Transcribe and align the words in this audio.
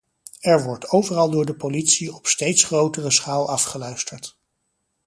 Er 0.41 0.63
wordt 0.63 0.89
overal 0.89 1.29
door 1.31 1.45
de 1.45 1.55
politie 1.55 2.13
op 2.15 2.27
steeds 2.27 2.63
grotere 2.63 3.11
schaal 3.11 3.49
afgeluisterd. 3.49 4.37